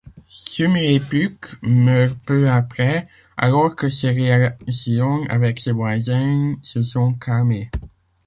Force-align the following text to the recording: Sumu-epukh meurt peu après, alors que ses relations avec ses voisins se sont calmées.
Sumu-epukh 0.29 1.59
meurt 1.61 2.15
peu 2.25 2.49
après, 2.49 3.05
alors 3.37 3.75
que 3.75 3.87
ses 3.87 4.09
relations 4.09 5.23
avec 5.29 5.59
ses 5.59 5.73
voisins 5.73 6.55
se 6.63 6.81
sont 6.81 7.13
calmées. 7.13 7.69